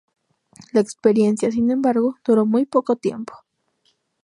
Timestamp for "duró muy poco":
2.25-2.95